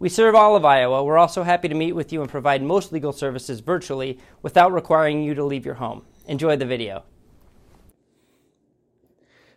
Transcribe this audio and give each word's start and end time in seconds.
We 0.00 0.08
serve 0.08 0.34
all 0.34 0.56
of 0.56 0.64
Iowa. 0.64 1.04
We're 1.04 1.18
also 1.18 1.44
happy 1.44 1.68
to 1.68 1.74
meet 1.74 1.92
with 1.92 2.12
you 2.12 2.20
and 2.20 2.28
provide 2.28 2.62
most 2.62 2.92
legal 2.92 3.12
services 3.12 3.60
virtually 3.60 4.18
without 4.42 4.72
requiring 4.72 5.22
you 5.22 5.34
to 5.34 5.44
leave 5.44 5.64
your 5.64 5.76
home. 5.76 6.04
Enjoy 6.26 6.56
the 6.56 6.66
video. 6.66 7.04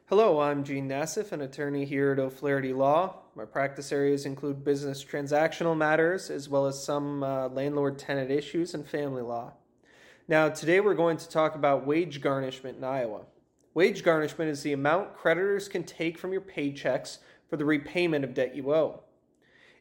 Hello, 0.06 0.40
I'm 0.40 0.64
Gene 0.64 0.88
Nassif, 0.88 1.32
an 1.32 1.42
attorney 1.42 1.86
here 1.86 2.12
at 2.12 2.20
O'Flaherty 2.20 2.72
Law. 2.72 3.16
My 3.36 3.46
practice 3.46 3.92
areas 3.92 4.28
include 4.28 4.64
business 4.64 5.04
transactional 5.04 5.76
matters 5.76 6.30
as 6.30 6.48
well 6.48 6.68
as 6.68 6.82
some 6.82 7.24
uh, 7.24 7.50
landlord 7.50 7.98
tenant 7.98 8.30
issues 8.30 8.76
and 8.76 8.88
family 8.88 9.24
law. 9.24 9.54
Now, 10.28 10.50
today 10.50 10.82
we're 10.82 10.94
going 10.94 11.18
to 11.18 11.28
talk 11.28 11.56
about 11.56 11.88
wage 11.88 12.22
garnishment 12.22 12.78
in 12.78 12.84
Iowa. 12.84 13.22
Wage 13.74 14.04
garnishment 14.04 14.52
is 14.52 14.62
the 14.62 14.74
amount 14.74 15.16
creditors 15.16 15.68
can 15.68 15.84
take 15.84 16.18
from 16.18 16.32
your 16.32 16.42
paychecks 16.42 17.18
for 17.50 17.58
the 17.58 17.66
repayment 17.66 18.24
of 18.24 18.34
debt 18.34 18.56
you 18.56 18.74
owe. 18.74 19.02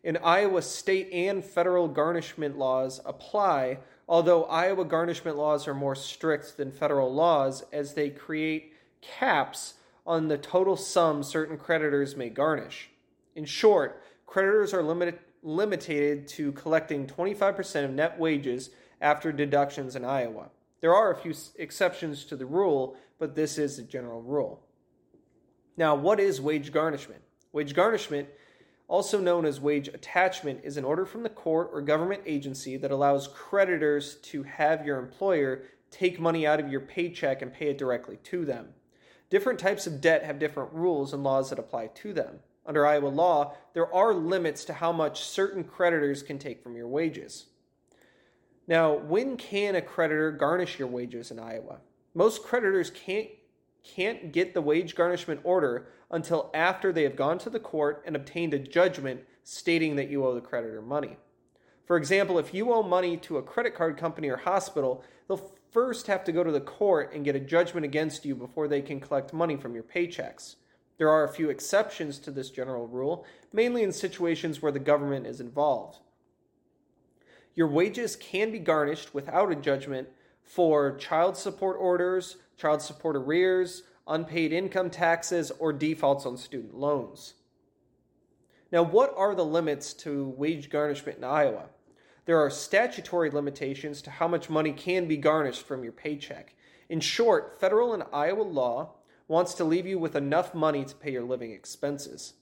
In 0.07 0.17
Iowa, 0.19 0.63
state 0.63 1.13
and 1.13 1.45
federal 1.45 1.89
garnishment 1.89 2.57
laws 2.57 3.01
apply, 3.05 3.79
although 4.09 4.45
Iowa 4.45 4.85
garnishment 4.85 5.37
laws 5.37 5.67
are 5.67 5.75
more 5.75 5.97
strict 5.97 6.57
than 6.57 6.71
federal 6.71 7.13
laws 7.13 7.65
as 7.73 7.95
they 7.95 8.11
create 8.11 8.73
caps 9.01 9.75
on 10.07 10.29
the 10.29 10.39
total 10.39 10.77
sum 10.77 11.25
certain 11.25 11.59
creditors 11.59 12.15
may 12.15 12.29
garnish. 12.29 12.89
In 13.35 13.45
short, 13.45 14.01
creditors 14.27 14.73
are 14.73 14.83
limited, 14.85 15.19
limited 15.43 16.29
to 16.29 16.53
collecting 16.53 17.09
25% 17.09 17.85
of 17.85 17.91
net 17.91 18.17
wages 18.17 18.71
after 19.01 19.33
deductions 19.33 19.97
in 19.97 20.05
Iowa. 20.05 20.51
There 20.83 20.95
are 20.95 21.11
a 21.11 21.17
few 21.17 21.35
exceptions 21.57 22.25
to 22.27 22.37
the 22.37 22.47
rule, 22.47 22.97
but 23.19 23.35
this 23.35 23.59
is 23.59 23.77
the 23.77 23.83
general 23.83 24.23
rule. 24.23 24.63
Now, 25.77 25.97
what 25.97 26.21
is 26.21 26.41
wage 26.41 26.71
garnishment? 26.71 27.23
Wage 27.53 27.75
garnishment, 27.75 28.29
also 28.89 29.21
known 29.21 29.45
as 29.45 29.61
wage 29.61 29.89
attachment, 29.89 30.61
is 30.63 30.77
an 30.77 30.85
order 30.85 31.05
from 31.05 31.23
the 31.23 31.29
court 31.29 31.71
or 31.73 31.81
government 31.81 32.23
agency 32.27 32.77
that 32.77 32.91
allows 32.91 33.29
creditors 33.29 34.17
to 34.17 34.43
have 34.45 34.87
your 34.87 34.99
employer 34.99 35.65
take 35.91 36.21
money 36.21 36.47
out 36.47 36.61
of 36.61 36.71
your 36.71 36.81
paycheck 36.81 37.43
and 37.43 37.53
pay 37.53 37.69
it 37.69 37.79
directly 37.79 38.19
to 38.25 38.45
them. 38.45 38.69
Different 39.31 39.59
types 39.59 39.87
of 39.87 40.01
debt 40.01 40.25
have 40.25 40.39
different 40.39 40.73
rules 40.73 41.13
and 41.13 41.25
laws 41.25 41.51
that 41.51 41.59
apply 41.59 41.89
to 41.89 42.13
them. 42.13 42.41
Under 42.65 42.87
Iowa 42.87 43.09
law, 43.09 43.55
there 43.75 43.93
are 43.93 44.13
limits 44.13 44.65
to 44.67 44.75
how 44.75 44.93
much 44.93 45.23
certain 45.23 45.65
creditors 45.65 46.23
can 46.23 46.39
take 46.39 46.63
from 46.63 46.77
your 46.77 46.89
wages. 46.89 47.47
Now, 48.69 48.95
when 48.95 49.37
can 49.37 49.77
a 49.77 49.83
creditor 49.83 50.33
garnish 50.33 50.79
your 50.79 50.89
wages 50.89 51.31
in 51.31 51.39
Iowa? 51.39 51.79
Most 52.15 52.43
creditors 52.43 52.91
can't 52.91 53.29
can't 53.95 54.33
get 54.33 54.55
the 54.55 54.63
wage 54.63 54.95
garnishment 54.95 55.41
order 55.45 55.89
until 56.11 56.51
after 56.55 56.93
they 56.93 57.03
have 57.03 57.17
gone 57.17 57.39
to 57.39 57.51
the 57.51 57.61
court 57.61 58.03
and 58.07 58.17
obtained 58.17 58.55
a 58.55 58.59
judgment 58.59 59.21
stating 59.45 59.97
that 59.97 60.11
you 60.11 60.25
owe 60.25 60.35
the 60.35 60.41
creditor 60.41 60.83
money. 60.83 61.17
For 61.87 61.97
example, 61.97 62.39
if 62.39 62.53
you 62.53 62.73
owe 62.73 62.83
money 62.83 63.17
to 63.19 63.39
a 63.39 63.43
credit 63.43 63.75
card 63.75 63.97
company 63.97 64.29
or 64.29 64.37
hospital, 64.37 65.05
they'll 65.29 65.53
first 65.71 66.07
have 66.09 66.25
to 66.25 66.33
go 66.33 66.43
to 66.43 66.51
the 66.51 66.61
court 66.61 67.13
and 67.15 67.25
get 67.25 67.37
a 67.37 67.41
judgment 67.41 67.85
against 67.85 68.25
you 68.25 68.35
before 68.35 68.67
they 68.67 68.83
can 68.83 68.99
collect 68.99 69.33
money 69.33 69.57
from 69.57 69.75
your 69.75 69.85
paychecks. 69.85 70.57
There 70.99 71.11
are 71.11 71.25
a 71.25 71.33
few 71.33 71.51
exceptions 71.51 72.19
to 72.21 72.31
this 72.31 72.51
general 72.51 72.89
rule, 72.89 73.25
mainly 73.53 73.83
in 73.83 73.93
situations 73.93 74.63
where 74.63 74.73
the 74.73 74.79
government 74.79 75.27
is 75.27 75.41
involved. 75.41 75.99
Your 77.55 77.69
wages 77.69 78.17
can 78.17 78.51
be 78.51 78.59
garnished 78.59 79.15
without 79.15 79.53
a 79.53 79.57
judgment 79.57 80.09
for 80.43 80.97
child 80.97 81.37
support 81.37 81.77
orders, 81.79 82.37
child 82.57 82.83
support 82.83 83.17
arrears, 83.17 83.83
unpaid 84.07 84.53
income 84.53 84.91
taxes, 84.91 85.53
or 85.59 85.73
defaults 85.73 86.27
on 86.27 86.37
student 86.37 86.75
loans. 86.75 87.35
Now, 88.73 88.83
what 88.83 89.13
are 89.17 89.35
the 89.35 89.45
limits 89.45 89.93
to 89.95 90.29
wage 90.37 90.71
garnishment 90.71 91.19
in 91.19 91.25
Iowa? 91.25 91.67
There 92.25 92.39
are 92.39 92.51
statutory 92.51 93.31
limitations 93.31 94.03
to 94.03 94.11
how 94.11 94.27
much 94.27 94.51
money 94.51 94.73
can 94.73 95.07
be 95.07 95.17
garnished 95.17 95.67
from 95.67 95.85
your 95.85 95.93
paycheck. 95.93 96.55
In 96.89 97.01
short, 97.01 97.61
federal 97.61 97.95
and 97.95 98.03
Iowa 98.13 98.43
law 98.43 98.95
wants 99.29 99.55
to 99.55 99.65
leave 99.65 99.87
you 99.87 99.99
with 99.99 100.17
enough 100.17 100.55
money 100.55 100.85
to 100.85 100.95
pay 100.95 101.13
your 101.13 101.25
living 101.25 101.53
expenses. 101.53 102.35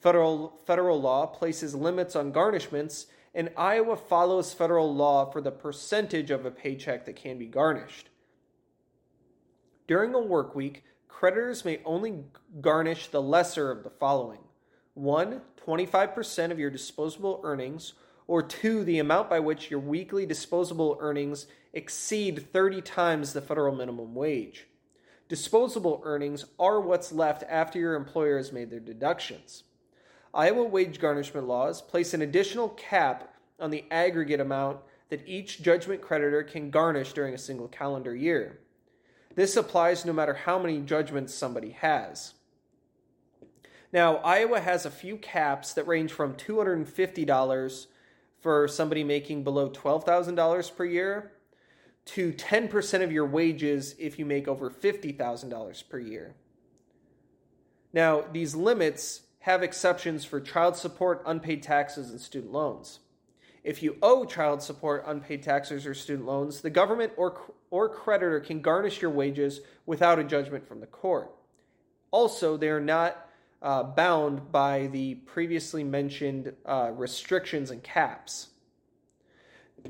Federal, 0.00 0.60
federal 0.66 1.00
law 1.00 1.26
places 1.26 1.74
limits 1.74 2.14
on 2.14 2.32
garnishments, 2.32 3.06
and 3.34 3.50
Iowa 3.56 3.96
follows 3.96 4.54
federal 4.54 4.94
law 4.94 5.30
for 5.30 5.40
the 5.40 5.50
percentage 5.50 6.30
of 6.30 6.46
a 6.46 6.50
paycheck 6.50 7.04
that 7.06 7.16
can 7.16 7.38
be 7.38 7.46
garnished. 7.46 8.08
During 9.86 10.14
a 10.14 10.20
work 10.20 10.54
week, 10.54 10.84
creditors 11.06 11.64
may 11.64 11.80
only 11.84 12.24
garnish 12.60 13.08
the 13.08 13.22
lesser 13.22 13.70
of 13.70 13.84
the 13.84 13.90
following 13.90 14.40
1. 14.94 15.40
25% 15.64 16.50
of 16.50 16.58
your 16.58 16.70
disposable 16.70 17.40
earnings, 17.44 17.92
or 18.26 18.42
2. 18.42 18.82
The 18.84 18.98
amount 18.98 19.28
by 19.28 19.40
which 19.40 19.70
your 19.70 19.80
weekly 19.80 20.26
disposable 20.26 20.96
earnings 21.00 21.46
exceed 21.72 22.52
30 22.52 22.80
times 22.80 23.32
the 23.32 23.40
federal 23.40 23.74
minimum 23.74 24.14
wage. 24.14 24.66
Disposable 25.28 26.00
earnings 26.04 26.44
are 26.58 26.80
what's 26.80 27.12
left 27.12 27.42
after 27.48 27.78
your 27.78 27.94
employer 27.94 28.36
has 28.36 28.52
made 28.52 28.70
their 28.70 28.80
deductions. 28.80 29.64
Iowa 30.32 30.64
wage 30.64 31.00
garnishment 31.00 31.46
laws 31.46 31.82
place 31.82 32.14
an 32.14 32.22
additional 32.22 32.70
cap 32.70 33.34
on 33.58 33.70
the 33.70 33.84
aggregate 33.90 34.40
amount 34.40 34.78
that 35.08 35.26
each 35.26 35.62
judgment 35.62 36.00
creditor 36.00 36.42
can 36.42 36.70
garnish 36.70 37.12
during 37.12 37.34
a 37.34 37.38
single 37.38 37.68
calendar 37.68 38.14
year. 38.14 38.60
This 39.36 39.56
applies 39.56 40.04
no 40.04 40.12
matter 40.12 40.34
how 40.34 40.58
many 40.58 40.80
judgments 40.80 41.32
somebody 41.32 41.70
has. 41.70 42.34
Now, 43.92 44.16
Iowa 44.16 44.60
has 44.60 44.84
a 44.84 44.90
few 44.90 45.16
caps 45.16 45.72
that 45.74 45.86
range 45.86 46.12
from 46.12 46.34
$250 46.34 47.86
for 48.40 48.66
somebody 48.68 49.04
making 49.04 49.44
below 49.44 49.70
$12,000 49.70 50.76
per 50.76 50.84
year 50.84 51.32
to 52.06 52.32
10% 52.32 53.02
of 53.02 53.12
your 53.12 53.26
wages 53.26 53.94
if 53.98 54.18
you 54.18 54.24
make 54.24 54.48
over 54.48 54.70
$50,000 54.70 55.88
per 55.88 55.98
year. 55.98 56.34
Now, 57.92 58.24
these 58.32 58.54
limits 58.54 59.22
have 59.40 59.62
exceptions 59.62 60.24
for 60.24 60.40
child 60.40 60.76
support, 60.76 61.22
unpaid 61.26 61.62
taxes, 61.62 62.10
and 62.10 62.20
student 62.20 62.52
loans. 62.52 63.00
If 63.64 63.82
you 63.82 63.96
owe 64.02 64.24
child 64.24 64.62
support, 64.62 65.04
unpaid 65.06 65.42
taxes, 65.42 65.86
or 65.86 65.94
student 65.94 66.26
loans, 66.26 66.60
the 66.60 66.70
government 66.70 67.12
or, 67.16 67.54
or 67.70 67.88
creditor 67.88 68.40
can 68.40 68.60
garnish 68.60 69.00
your 69.02 69.10
wages 69.10 69.60
without 69.84 70.18
a 70.18 70.24
judgment 70.24 70.66
from 70.66 70.80
the 70.80 70.86
court. 70.86 71.30
Also, 72.10 72.56
they 72.56 72.68
are 72.68 72.80
not 72.80 73.28
uh, 73.62 73.82
bound 73.82 74.52
by 74.52 74.86
the 74.88 75.14
previously 75.14 75.82
mentioned 75.82 76.52
uh, 76.64 76.90
restrictions 76.94 77.70
and 77.70 77.82
caps. 77.82 78.48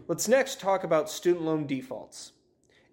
Let's 0.09 0.29
next 0.29 0.61
talk 0.61 0.85
about 0.85 1.11
student 1.11 1.45
loan 1.45 1.67
defaults. 1.67 2.33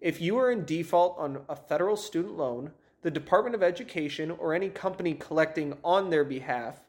If 0.02 0.20
you 0.20 0.38
are 0.38 0.52
in 0.52 0.66
default 0.66 1.18
on 1.18 1.42
a 1.48 1.56
federal 1.56 1.96
student 1.96 2.38
loan, 2.38 2.72
the 3.02 3.12
Department 3.12 3.56
of 3.56 3.64
Education 3.64 4.32
or 4.32 4.54
any 4.54 4.70
company 4.70 5.14
collecting 5.14 5.78
on 5.84 6.10
their 6.10 6.24
behalf 6.24 6.80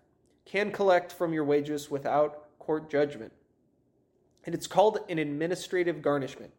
can 0.44 0.70
collect 0.70 1.12
from 1.12 1.32
your 1.32 1.44
wages 1.44 1.90
without 1.90 2.58
court 2.58 2.90
judgment. 2.90 3.32
And 4.44 4.54
it's 4.54 4.66
called 4.66 4.98
an 5.08 5.18
administrative 5.18 6.02
garnishment. 6.02 6.52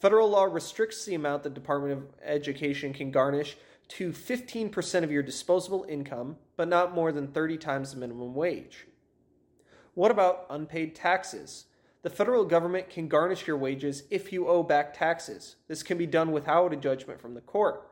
Federal 0.00 0.28
law 0.28 0.44
restricts 0.44 1.04
the 1.04 1.14
amount 1.14 1.42
the 1.42 1.50
Department 1.50 1.92
of 1.92 2.04
Education 2.22 2.92
can 2.92 3.10
garnish 3.10 3.56
to 3.88 4.10
15% 4.10 5.02
of 5.02 5.12
your 5.12 5.22
disposable 5.22 5.86
income, 5.88 6.36
but 6.56 6.68
not 6.68 6.94
more 6.94 7.12
than 7.12 7.28
30 7.28 7.56
times 7.56 7.92
the 7.92 8.00
minimum 8.00 8.34
wage. 8.34 8.86
What 9.94 10.10
about 10.10 10.46
unpaid 10.50 10.94
taxes? 10.94 11.66
The 12.02 12.10
federal 12.10 12.44
government 12.44 12.90
can 12.90 13.08
garnish 13.08 13.46
your 13.46 13.56
wages 13.56 14.02
if 14.10 14.32
you 14.32 14.48
owe 14.48 14.62
back 14.62 14.92
taxes. 14.92 15.56
This 15.66 15.82
can 15.82 15.96
be 15.96 16.06
done 16.06 16.30
without 16.30 16.74
a 16.74 16.76
judgment 16.76 17.20
from 17.20 17.34
the 17.34 17.40
court. 17.40 17.88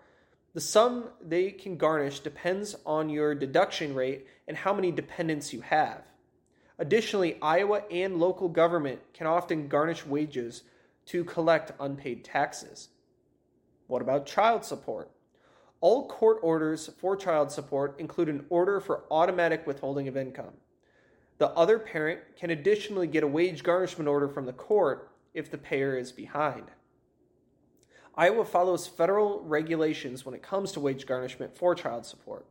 The 0.52 0.60
sum 0.60 1.08
they 1.20 1.50
can 1.50 1.76
garnish 1.76 2.20
depends 2.20 2.76
on 2.84 3.08
your 3.08 3.34
deduction 3.34 3.94
rate 3.94 4.26
and 4.46 4.56
how 4.56 4.74
many 4.74 4.92
dependents 4.92 5.52
you 5.52 5.62
have. 5.62 6.02
Additionally, 6.78 7.38
Iowa 7.40 7.82
and 7.90 8.20
local 8.20 8.48
government 8.48 9.00
can 9.14 9.26
often 9.26 9.68
garnish 9.68 10.04
wages 10.04 10.62
to 11.06 11.24
collect 11.24 11.72
unpaid 11.80 12.24
taxes. 12.24 12.88
What 13.86 14.02
about 14.02 14.26
child 14.26 14.64
support? 14.64 15.10
All 15.80 16.08
court 16.08 16.38
orders 16.42 16.90
for 16.98 17.16
child 17.16 17.50
support 17.52 17.98
include 18.00 18.28
an 18.28 18.46
order 18.48 18.80
for 18.80 19.04
automatic 19.10 19.66
withholding 19.66 20.08
of 20.08 20.16
income. 20.16 20.54
The 21.38 21.50
other 21.50 21.78
parent 21.78 22.20
can 22.38 22.50
additionally 22.50 23.06
get 23.06 23.24
a 23.24 23.28
wage 23.28 23.62
garnishment 23.62 24.08
order 24.08 24.28
from 24.28 24.46
the 24.46 24.52
court 24.52 25.10
if 25.34 25.50
the 25.50 25.58
payer 25.58 25.96
is 25.96 26.12
behind. 26.12 26.70
Iowa 28.16 28.44
follows 28.44 28.86
federal 28.86 29.42
regulations 29.42 30.24
when 30.24 30.34
it 30.34 30.42
comes 30.42 30.70
to 30.72 30.80
wage 30.80 31.04
garnishment 31.04 31.56
for 31.56 31.74
child 31.74 32.06
support. 32.06 32.46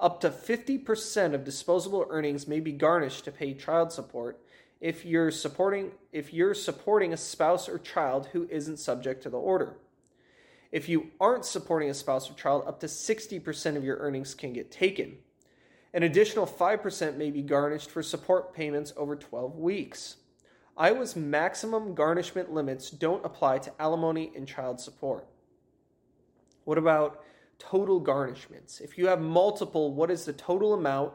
Up 0.00 0.20
to 0.22 0.30
50% 0.30 1.34
of 1.34 1.44
disposable 1.44 2.06
earnings 2.08 2.48
may 2.48 2.60
be 2.60 2.72
garnished 2.72 3.24
to 3.24 3.32
pay 3.32 3.54
child 3.54 3.92
support 3.92 4.40
if 4.84 5.02
you're 5.02 5.30
supporting 5.30 5.92
if 6.12 6.34
you're 6.34 6.52
supporting 6.52 7.14
a 7.14 7.16
spouse 7.16 7.70
or 7.70 7.78
child 7.78 8.28
who 8.32 8.46
isn't 8.50 8.76
subject 8.76 9.22
to 9.22 9.30
the 9.30 9.38
order. 9.38 9.78
If 10.70 10.90
you 10.90 11.06
aren't 11.18 11.46
supporting 11.46 11.88
a 11.88 11.94
spouse 11.94 12.30
or 12.30 12.34
child, 12.34 12.64
up 12.66 12.80
to 12.80 12.86
60% 12.86 13.76
of 13.76 13.84
your 13.84 13.96
earnings 13.96 14.34
can 14.34 14.52
get 14.52 14.70
taken. 14.70 15.16
An 15.94 16.02
additional 16.02 16.46
5% 16.46 17.16
may 17.16 17.30
be 17.30 17.40
garnished 17.40 17.90
for 17.90 18.02
support 18.02 18.52
payments 18.52 18.92
over 18.94 19.16
12 19.16 19.56
weeks. 19.56 20.16
Iowa's 20.76 21.16
maximum 21.16 21.94
garnishment 21.94 22.52
limits 22.52 22.90
don't 22.90 23.24
apply 23.24 23.60
to 23.60 23.72
alimony 23.80 24.32
and 24.36 24.46
child 24.46 24.80
support. 24.80 25.26
What 26.64 26.76
about 26.76 27.24
total 27.58 28.02
garnishments? 28.02 28.82
If 28.82 28.98
you 28.98 29.06
have 29.06 29.20
multiple, 29.22 29.94
what 29.94 30.10
is 30.10 30.26
the 30.26 30.34
total 30.34 30.74
amount 30.74 31.12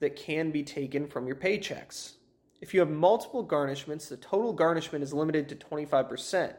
that 0.00 0.16
can 0.16 0.50
be 0.50 0.64
taken 0.64 1.06
from 1.06 1.28
your 1.28 1.36
paychecks? 1.36 2.14
If 2.60 2.72
you 2.72 2.80
have 2.80 2.90
multiple 2.90 3.46
garnishments, 3.46 4.08
the 4.08 4.16
total 4.16 4.52
garnishment 4.52 5.04
is 5.04 5.12
limited 5.12 5.48
to 5.50 5.56
25%. 5.56 6.54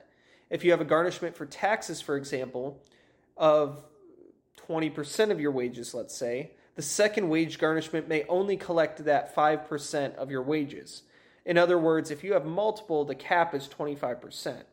If 0.50 0.64
you 0.64 0.72
have 0.72 0.82
a 0.82 0.86
garnishment 0.86 1.36
for 1.36 1.46
taxes, 1.46 2.02
for 2.02 2.16
example, 2.16 2.82
of 3.36 3.84
20% 4.68 5.32
of 5.32 5.40
your 5.40 5.52
wages, 5.52 5.94
let's 5.94 6.16
say, 6.16 6.52
the 6.76 6.82
second 6.82 7.30
wage 7.30 7.58
garnishment 7.58 8.08
may 8.08 8.24
only 8.30 8.56
collect 8.56 9.04
that 9.06 9.36
5% 9.36 10.16
of 10.16 10.30
your 10.30 10.44
wages. 10.44 11.04
In 11.44 11.58
other 11.58 11.78
words, 11.78 12.12
if 12.12 12.24
you 12.24 12.34
have 12.34 12.46
multiple, 12.46 13.04
the 13.04 13.16
cap 13.16 13.56
is 13.56 13.68
25%. 13.68 14.64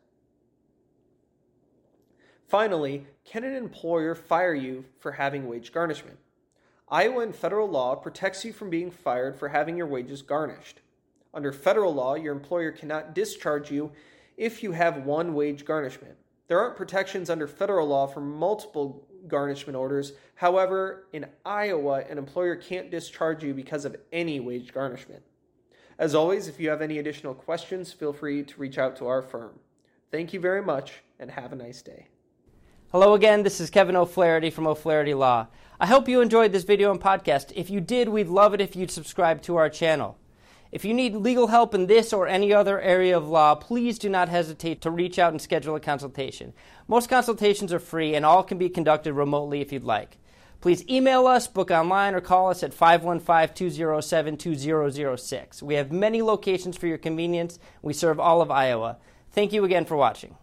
Finally, 2.47 3.06
can 3.25 3.43
an 3.43 3.55
employer 3.55 4.15
fire 4.15 4.55
you 4.55 4.85
for 5.00 5.12
having 5.12 5.49
wage 5.49 5.73
garnishment? 5.73 6.19
Iowa 6.88 7.21
and 7.21 7.35
federal 7.35 7.69
law 7.69 7.94
protects 7.94 8.44
you 8.44 8.53
from 8.53 8.69
being 8.69 8.91
fired 8.91 9.37
for 9.38 9.49
having 9.49 9.76
your 9.76 9.87
wages 9.87 10.21
garnished. 10.21 10.81
Under 11.34 11.52
federal 11.52 11.92
law, 11.92 12.14
your 12.14 12.32
employer 12.32 12.70
cannot 12.70 13.14
discharge 13.14 13.70
you 13.70 13.90
if 14.36 14.62
you 14.62 14.72
have 14.72 15.04
one 15.04 15.34
wage 15.34 15.64
garnishment. 15.64 16.14
There 16.46 16.60
aren't 16.60 16.76
protections 16.76 17.28
under 17.28 17.48
federal 17.48 17.88
law 17.88 18.06
for 18.06 18.20
multiple 18.20 19.06
garnishment 19.26 19.76
orders. 19.76 20.12
However, 20.36 21.06
in 21.12 21.26
Iowa, 21.44 22.04
an 22.08 22.19
employer 22.19 22.54
can't 22.54 22.90
discharge 22.90 23.42
you 23.42 23.52
because 23.52 23.84
of 23.84 23.96
any 24.12 24.38
wage 24.38 24.72
garnishment. 24.72 25.22
As 25.98 26.14
always, 26.14 26.48
if 26.48 26.60
you 26.60 26.69
have 26.70 26.82
any 26.82 26.98
additional 26.98 27.34
questions, 27.34 27.92
feel 27.92 28.12
free 28.12 28.42
to 28.44 28.60
reach 28.60 28.78
out 28.78 28.96
to 28.96 29.06
our 29.06 29.22
firm. 29.22 29.58
Thank 30.10 30.32
you 30.32 30.40
very 30.40 30.62
much 30.62 31.02
and 31.19 31.30
have 31.30 31.52
a 31.52 31.56
nice 31.56 31.82
day. 31.82 32.08
Hello 32.92 33.14
again, 33.14 33.42
this 33.42 33.60
is 33.60 33.70
Kevin 33.70 33.96
O'Flaherty 33.96 34.50
from 34.50 34.69
O'Flaherty 34.69 35.14
Law. 35.14 35.48
I 35.80 35.87
hope 35.87 36.08
you 36.08 36.20
enjoyed 36.20 36.52
this 36.52 36.62
video 36.62 36.92
and 36.92 37.00
podcast. 37.00 37.52
If 37.56 37.70
you 37.70 37.80
did, 37.80 38.08
we'd 38.08 38.28
love 38.28 38.54
it 38.54 38.60
if 38.60 38.76
you'd 38.76 38.92
subscribe 38.92 39.42
to 39.42 39.56
our 39.56 39.69
channel. 39.69 40.16
If 40.75 40.85
you 40.85 40.93
need 40.93 41.15
legal 41.15 41.47
help 41.47 41.73
in 41.73 41.87
this 41.87 42.12
or 42.12 42.26
any 42.26 42.53
other 42.53 42.81
area 42.81 43.17
of 43.17 43.29
law, 43.29 43.55
please 43.55 43.97
do 43.97 44.09
not 44.09 44.29
hesitate 44.29 44.81
to 44.81 44.91
reach 44.91 45.21
out 45.21 45.31
and 45.31 45.41
schedule 45.41 45.76
a 45.76 45.81
consultation. 45.81 46.53
Most 46.88 47.09
consultations 47.09 47.73
are 47.73 47.79
free 47.79 48.17
and 48.17 48.26
all 48.26 48.43
can 48.43 48.59
be 48.59 48.69
conducted 48.69 49.12
remotely 49.12 49.61
if 49.61 49.73
you'd 49.73 49.85
like. 49.85 50.19
Please 50.61 50.85
email 50.88 51.29
us, 51.29 51.47
book 51.47 51.71
online, 51.71 52.12
or 52.12 52.21
call 52.21 52.50
us 52.50 52.65
at 52.65 52.75
515 52.75 53.55
207 53.55 54.37
2006. 54.37 55.62
We 55.62 55.75
have 55.75 55.93
many 55.93 56.23
locations 56.23 56.76
for 56.76 56.88
your 56.88 56.99
convenience. 56.99 57.61
We 57.81 57.93
serve 57.93 58.19
all 58.19 58.43
of 58.43 58.50
Iowa. 58.50 58.97
Thank 59.31 59.53
you 59.53 59.65
again 59.65 59.85
for 59.85 59.97
watching. 59.97 60.35